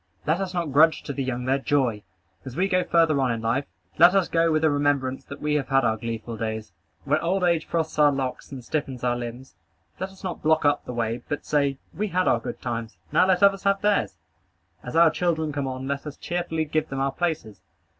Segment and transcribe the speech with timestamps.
[0.25, 2.01] Let us not grudge to the young their joy.
[2.43, 3.65] As we go further on in life,
[3.99, 6.73] let us go with the remembrance that we have had our gleeful days.
[7.03, 9.53] When old age frosts our locks, and stiffens our limbs,
[9.99, 13.27] let us not block up the way, but say, "We had our good times: now
[13.27, 14.17] let others have theirs."
[14.81, 17.61] As our children come on, let us cheerfully give them our places.